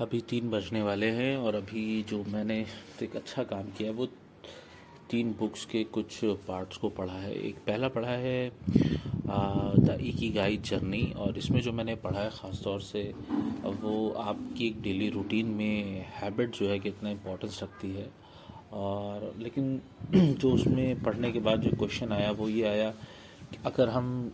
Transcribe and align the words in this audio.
अभी 0.00 0.20
तीन 0.28 0.50
बजने 0.50 0.80
वाले 0.82 1.06
हैं 1.10 1.36
और 1.36 1.54
अभी 1.54 2.02
जो 2.08 2.22
मैंने 2.24 2.54
एक 3.02 3.16
अच्छा 3.16 3.42
काम 3.44 3.64
किया 3.78 3.90
वो 3.92 4.06
तीन 5.10 5.32
बुक्स 5.38 5.64
के 5.64 5.82
कुछ 5.84 6.18
पार्ट्स 6.46 6.76
को 6.76 6.88
पढ़ा 6.88 7.12
है। 7.12 7.32
एक 7.38 7.56
पहला 7.66 7.88
पढ़ा 7.88 8.10
है 8.10 8.50
द 9.28 9.96
इकी 10.02 10.30
गाइड 10.32 10.62
जर्नी 10.62 11.02
और 11.16 11.38
इसमें 11.38 11.60
जो 11.62 11.72
मैंने 11.72 11.94
पढ़ा 11.96 12.20
है 12.20 12.30
ख़ास 12.30 12.60
तौर 12.64 12.80
से, 12.80 13.02
वो 13.64 14.10
आपकी 14.18 14.66
एक 14.66 14.80
डेली 14.82 15.08
रूटीन 15.10 15.46
में 15.56 16.06
हैबिट 16.14 16.56
जो 16.56 16.68
है 16.68 16.78
कितना 16.78 17.10
इम्पोर्टेंस 17.10 17.58
रखती 17.62 17.90
है। 17.94 18.08
और 18.72 19.32
लेकिन 19.38 19.80
जो 20.14 20.52
उसमें 20.52 21.02
पढ़ने 21.02 21.32
के 21.32 21.40
बाद 21.40 21.60
जो 21.60 21.70
क्वेश्चन 21.76 22.12
आया, 22.12 22.30
वो 22.30 22.48
ये 22.48 22.64
आया 22.68 22.90
कि 23.50 23.58
अगर 23.66 23.88
हम 23.88 24.32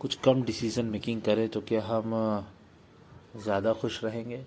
कुछ 0.00 0.14
कम 0.24 0.42
डिसीज़न 0.42 0.86
मेकिंग 0.86 1.22
करें 1.22 1.48
तो 1.48 1.60
क्या 1.62 1.82
हम 1.84 2.12
ज़्यादा 3.44 3.72
खुश 3.72 4.02
रहेंगे? 4.04 4.44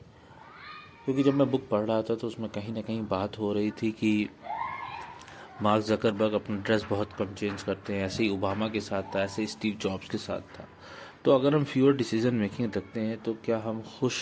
क्योंकि 1.10 1.24
जब 1.24 1.34
मैं 1.34 1.50
बुक 1.52 1.62
पढ़ 1.70 1.82
रहा 1.82 2.02
था 2.02 2.16
तो 2.16 2.28
उसमें 2.28 2.50
कहीं 2.52 2.74
ना 2.74 2.82
कहीं 2.82 3.02
बात 3.10 3.38
हो 3.40 3.52
रही 3.54 3.70
थी 3.72 3.92
कि 3.92 4.30
मार्क 5.62 5.84
जकरबर्ग 5.86 6.34
अपना 6.34 6.56
ड्रेस 6.58 6.86
बहुत 6.90 7.14
कम 7.20 7.34
चेंज 7.34 7.62
करते 7.64 7.94
हैं। 7.94 8.06
ऐसे 8.06 8.24
ही 8.24 8.30
ओबामा 8.30 8.68
के 8.70 8.80
साथ 8.80 9.04
था 9.16 9.24
ऐसे 9.24 9.42
ही 9.42 9.48
स्टीव 9.48 9.78
जॉब्स 9.82 10.10
के 10.10 10.18
साथ 10.18 10.42
था। 10.58 10.68
तो 11.26 11.32
अगर 11.32 11.56
हम 11.56 11.64
फ्यूअर 11.64 11.94
डिसीज़न 11.94 12.36
मेकिंग 12.36 12.72
रखते 12.76 13.00
हैं 13.00 13.18
तो 13.24 13.34
क्या 13.46 13.58
हम 13.66 13.82
खुश 13.90 14.20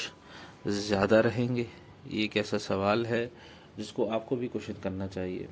ज़्यादा 0.67 1.19
रहेंगे? 1.19 1.67
ये 2.07 2.23
एक 2.23 2.37
ऐसा 2.37 2.57
सवाल 2.57 3.05
है 3.05 3.25
जिसको 3.77 4.05
आपको 4.07 4.35
भी 4.35 4.47
क्वेश्चन 4.47 4.81
करना 4.83 5.07
चाहिए। 5.07 5.47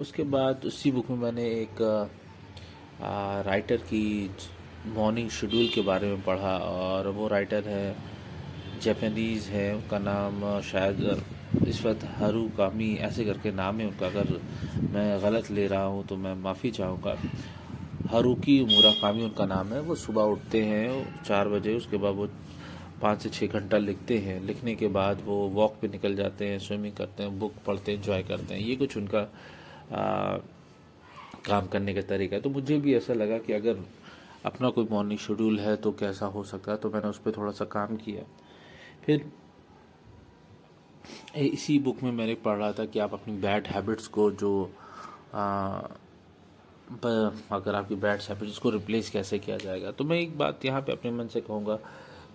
उसके 0.00 0.22
बाद 0.26 0.64
उसी 0.64 0.90
बुक 0.90 1.10
में 1.10 1.16
मैंने 1.18 1.46
एक 1.52 1.82
आ, 3.02 3.40
राइटर 3.42 3.76
की 3.88 4.30
मॉर्निंग 4.88 5.30
शेड्यूल 5.30 5.68
के 5.68 5.82
बारे 5.82 6.08
में 6.08 6.22
पढ़ा 6.24 6.56
और 6.58 7.08
वो 7.10 7.28
राइटर 7.28 7.68
है 7.68 8.14
जापानीज़ 8.80 9.48
है 9.50 9.74
उनका 9.74 9.98
नाम 9.98 10.60
शायद 10.62 11.22
इस 11.68 11.84
वक्त 11.84 12.04
हरू 12.18 12.42
कामी 12.56 12.94
ऐसे 13.00 13.24
करके 13.24 13.50
नाम 13.52 13.80
है 13.80 13.86
उनका। 13.86 14.06
अगर 14.06 14.40
मैं 14.92 15.22
गलत 15.22 15.50
ले 15.50 15.66
रहा 15.66 15.84
हूँ 15.84 16.06
तो 16.06 16.16
मैं 16.16 16.34
माफ़ी 16.34 16.70
चाहूँगा। 16.70 17.16
हरूकी 18.10 18.58
कामी 19.00 19.24
उनका 19.24 19.46
नाम 19.46 19.72
है। 19.72 19.80
वो 19.80 19.94
सुबह 19.94 20.22
उठते 20.32 20.64
हैं 20.64 21.22
चार 21.24 21.48
बजे 21.48 21.74
उसके 21.74 21.96
बाद 21.96 22.14
वो 22.14 22.28
पाँच 23.02 23.22
से 23.22 23.28
छः 23.28 23.46
घंटा 23.48 23.78
लिखते 23.78 24.18
हैं। 24.18 24.40
लिखने 24.40 24.74
के 24.74 24.88
बाद 24.88 25.22
वो 25.24 25.36
वॉक 25.48 25.76
पे 25.80 25.88
निकल 25.88 26.14
जाते 26.16 26.48
हैं 26.48 26.58
स्विमिंग 26.58 26.94
करते 26.94 27.22
हैं 27.22 27.38
बुक 27.38 27.54
पढ़ते 27.66 27.92
हैं 27.92 27.98
इंजॉय 27.98 28.22
करते 28.22 28.54
हैं। 28.54 28.60
ये 28.60 28.76
कुछ 28.76 28.96
उनका 28.96 29.20
आ, 29.92 30.38
काम 31.46 31.66
करने 31.66 31.94
का 31.94 32.00
तरीका 32.02 32.36
है। 32.36 32.42
तो 32.42 32.50
मुझे 32.50 32.78
भी 32.78 32.94
ऐसा 32.94 33.14
लगा 33.14 33.38
कि 33.38 33.52
अगर 33.52 33.84
अपना 34.44 34.68
कोई 34.70 34.86
मॉर्निंग 34.90 35.18
शेड्यूल 35.18 35.58
है 35.60 35.76
तो 35.76 35.92
कैसा 35.92 36.26
हो 36.26 36.42
सकता 36.44 36.72
है? 36.72 36.78
तो 36.78 36.90
मैंने 36.90 37.08
उस 37.08 37.18
पर 37.18 37.30
थोड़ा 37.30 37.52
सा 37.52 37.64
काम 37.64 37.96
किया। 37.96 38.22
फिर? 39.06 39.30
इसी 41.36 41.78
बुक 41.78 42.02
में 42.02 42.12
मैंने 42.12 42.34
पढ़ 42.34 42.56
रहा 42.56 42.72
था 42.72 42.84
कि 42.84 42.98
आप 42.98 43.12
अपनी 43.14 43.36
बैड 43.36 43.66
हैबिट्स 43.66 44.06
को 44.06 44.30
जो 44.30 44.70
आ, 45.34 45.80
अगर 47.52 47.74
आपकी 47.74 47.94
बैड 47.94 48.20
हैबिट्स 48.20 48.52
उसको 48.52 48.70
रिप्लेस 48.70 49.10
कैसे 49.10 49.38
किया 49.38 49.56
जाएगा? 49.56 49.90
तो 49.90 50.04
मैं 50.04 50.18
एक 50.18 50.36
बात 50.38 50.64
यहाँ 50.64 50.80
पे 50.82 50.92
अपने 50.92 51.10
मन 51.10 51.26
से 51.26 51.40
कहूँगा 51.40 51.78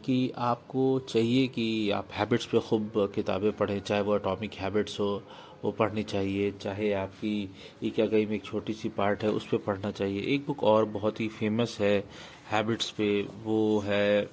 कि 0.06 0.32
आपको 0.38 1.00
चाहिए 1.00 1.48
कि 1.48 1.90
आप 1.92 2.08
हैबिट्स 2.12 2.46
पे 2.46 2.60
खूब 2.60 2.92
किताबें 3.16 3.52
पढ़ें 3.52 3.80
चाहे 3.82 4.02
वो 4.02 4.14
अटोमिक 4.14 4.54
हैबिट्स 4.54 5.00
हो 5.00 5.24
वो 5.64 5.72
पढ़नी 5.72 6.04
चाहिए 6.04 6.52
चाहे 6.52 6.92
आपकी 6.94 7.50
इक्या 7.84 8.06
गई 8.06 8.26
में 8.26 8.36
एक 8.36 8.44
छोटी 8.44 8.74
सी 8.74 8.90
पार्ट 8.90 9.24
है 9.24 9.30
उस 9.30 9.48
पर 9.48 9.58
पढ़ना 9.58 9.92
चाहिए। 9.92 10.22
एक 10.36 10.46
बुक 10.48 10.64
और 10.64 10.86
बहुत 10.86 11.20
ही 11.20 11.28
फ़ेमस 11.28 11.78
है 11.80 12.04
हैबिट्स 12.52 12.90
पे 12.92 13.22
वो 13.44 13.80
है 13.80 14.30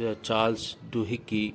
चार्ल्स 0.00 0.76
डूहिक 0.92 1.24
की 1.24 1.46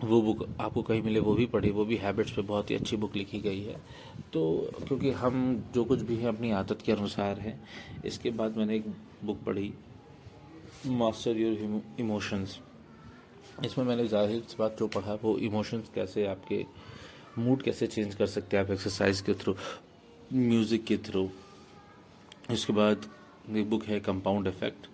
वो 0.00 0.20
बुक 0.22 0.46
आपको 0.60 0.82
कहीं 0.82 1.02
मिले, 1.02 1.20
वो 1.20 1.34
भी 1.34 1.46
पढ़ी, 1.46 1.70
वो 1.70 1.84
भी 1.84 1.96
हैबिट्स 1.96 2.32
पे 2.32 2.42
बहुत 2.42 2.70
ही 2.70 2.74
अच्छी 2.76 2.96
बुक 2.96 3.16
लिखी 3.16 3.40
गई 3.40 3.62
है। 3.62 3.76
तो 4.32 4.70
क्योंकि 4.86 5.10
हम 5.12 5.64
जो 5.74 5.84
कुछ 5.84 6.00
भी 6.00 6.16
है, 6.16 6.28
अपनी 6.28 6.50
आदत 6.52 6.82
के 6.84 6.92
अनुसार 6.92 7.38
है, 7.38 7.58
इसके 8.04 8.30
बाद 8.30 8.56
मैंने 8.56 8.76
एक 8.76 8.86
बुक 9.24 9.42
पढ़ी 9.46 9.72
मास्टर 10.86 11.36
योर 11.36 11.82
इमोशंस 12.00 12.58
इसमें 13.64 13.84
मैंने 13.84 14.06
ज़ाहिर 14.08 14.40
सी 14.40 14.56
बात 14.58 14.78
जो 14.78 14.86
पढ़ा, 14.88 15.14
वो 15.22 15.36
इमोशंस 15.40 15.90
कैसे 15.94 16.26
आपके 16.26 16.64
मूड 17.38 17.62
कैसे 17.62 17.86
चेंज 17.86 18.14
कर 18.14 18.26
सकते 18.28 18.56
हैं 18.56 18.64
आप 18.64 18.70
एक्सरसाइज 18.70 19.20
के 19.20 19.34
थ्रू 19.34 19.54
म्यूज़िक 20.32 20.84
के 20.84 20.96
थ्रू 20.98 21.28
इसके 22.50 22.72
बाद 22.72 23.10
एक 23.56 23.68
बुक 23.70 23.84
है 23.84 23.98
कंपाउंड 24.00 24.46
इफ़ेक्ट 24.46 24.86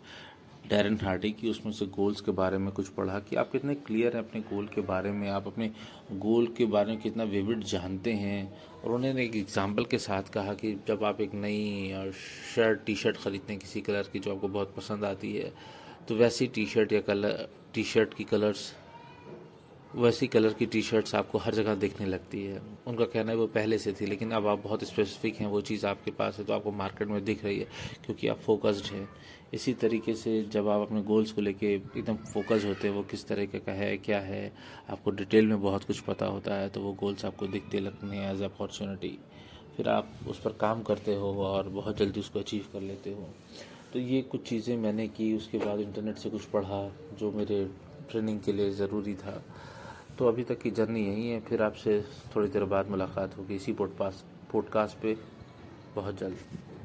डैरन 0.68 0.98
हार्डी 1.02 1.30
की 1.30 1.50
उसमें 1.50 1.72
से 1.72 1.86
गोल्स 1.86 2.20
के 2.20 2.32
बारे 2.32 2.58
में 2.58 2.72
कुछ 2.74 2.88
पढ़ा 2.88 3.18
कि 3.20 3.36
आप 3.36 3.50
कितने 3.52 3.74
क्लियर 3.76 4.16
हैं 4.16 4.22
अपने 4.22 4.40
गोल 4.42 4.66
के 4.74 4.80
बारे 4.80 5.10
में, 5.12 5.28
आप 5.28 5.46
अपने 5.46 5.70
गोल 6.12 6.46
के 6.56 6.66
बारे 6.66 6.92
में 6.92 7.00
कितना 7.00 7.24
विविड 7.24 7.64
जानते 7.64 8.12
हैं। 8.12 8.52
और 8.84 8.92
उन्होंने 8.92 9.24
एक 9.24 9.36
एग्जांपल 9.36 9.84
के 9.84 9.98
साथ 9.98 10.32
कहा 10.34 10.54
कि 10.54 10.72
जब 10.88 11.04
आप 11.04 11.20
एक 11.20 11.34
नई 11.34 12.12
शर्ट 12.54 12.84
टी 12.86 12.94
शर्ट 12.94 13.16
ख़रीदते 13.16 13.52
हैं 13.52 13.60
किसी 13.62 13.80
कलर 13.80 14.08
की 14.12 14.18
जो 14.18 14.34
आपको 14.34 14.48
बहुत 14.48 14.74
पसंद 14.76 15.04
आती 15.04 15.32
है 15.36 15.52
तो 16.08 16.14
वैसी 16.14 16.46
टी 16.46 16.66
शर्ट 16.66 16.92
या 16.92 17.00
कलर 17.00 17.48
टी 17.74 17.84
शर्ट 17.84 18.14
की 18.14 18.24
कलर्स 18.24 18.72
वैसी 19.94 20.26
कलर 20.26 20.52
की 20.52 20.66
टी 20.66 20.80
शर्ट्स 20.82 21.14
आपको 21.14 21.38
हर 21.38 21.54
जगह 21.54 21.74
देखने 21.74 22.06
लगती 22.06 22.42
है। 22.44 22.60
उनका 22.86 23.04
कहना 23.04 23.30
है 23.30 23.36
वो 23.38 23.46
पहले 23.46 23.76
से 23.78 23.92
थी, 23.92 24.06
लेकिन 24.06 24.30
अब 24.30 24.46
आप 24.46 24.62
बहुत 24.62 24.84
स्पेसिफिक 24.84 25.36
हैं, 25.36 25.46
वो 25.46 25.60
चीज़ 25.60 25.86
आपके 25.86 26.10
पास 26.10 26.38
है 26.38 26.44
तो 26.44 26.52
आपको 26.52 26.70
मार्केट 26.72 27.08
में 27.08 27.24
दिख 27.24 27.44
रही 27.44 27.58
है, 27.58 27.66
क्योंकि 28.04 28.28
आप 28.28 28.38
फोकस्ड 28.38 28.92
हैं। 28.92 29.08
इसी 29.54 29.72
तरीके 29.74 30.14
से 30.14 30.42
जब 30.52 30.68
आप 30.68 30.80
अपने 30.82 31.02
गोल्स 31.02 31.32
को 31.32 31.40
लेके 31.40 31.72
एकदम 31.74 32.16
फोकस 32.24 32.64
होते 32.64 32.88
हैं, 32.88 32.94
वो 32.94 33.02
किस 33.02 33.26
तरीके 33.26 33.58
का 33.58 33.72
है, 33.72 33.96
क्या 33.98 34.18
है, 34.20 34.52
आपको 34.90 35.10
डिटेल 35.10 35.46
में 35.46 35.60
बहुत 35.62 35.84
कुछ 35.84 36.00
पता 36.00 36.26
होता 36.26 36.54
है 36.54 36.68
तो 36.68 36.80
वो 36.80 36.92
गोल्स 36.92 37.24
आपको 37.24 37.46
दिखते 37.46 37.80
लगते 37.80 38.06
हैं 38.06 38.32
एज 38.32 38.42
अपॉर्चुनिटी 38.42 39.18
फिर 39.76 39.88
आप 39.88 40.10
उस 40.28 40.40
पर 40.40 40.52
काम 40.60 40.82
करते 40.82 41.14
हो 41.14 41.32
और 41.44 41.68
बहुत 41.68 41.98
जल्दी 41.98 42.20
उसको 42.20 42.38
अचीव 42.38 42.66
कर 42.72 42.80
लेते 42.80 43.10
हो। 43.10 43.28
तो 43.92 43.98
ये 43.98 44.20
कुछ 44.22 44.42
चीज़ें 44.48 44.76
मैंने 44.76 45.06
की, 45.08 45.32
उसके 45.36 45.58
बाद 45.58 45.80
इंटरनेट 45.80 46.16
से 46.16 46.30
कुछ 46.30 46.44
पढ़ा, 46.46 46.88
जो 47.18 47.30
मेरे 47.32 47.64
ट्रेनिंग 48.10 48.40
के 48.40 48.52
लिए 48.52 48.70
ज़रूरी 48.72 49.14
था। 49.14 49.42
तो 50.18 50.28
अभी 50.28 50.44
तक 50.44 50.58
की 50.58 50.70
जर्नी 50.70 51.00
यही 51.00 51.28
है। 51.30 51.40
फिर 51.40 51.62
आपसे 51.62 52.04
थोड़ी 52.36 52.48
देर 52.48 52.64
बाद 52.64 52.90
मुलाकात 52.90 53.36
होगी 53.38 53.56
इसी 53.56 53.72
पॉडकास्ट 53.72 54.52
पॉडकास्ट 54.52 54.98
पे। 54.98 55.16
बहुत 55.94 56.18
जल्द। 56.18 56.73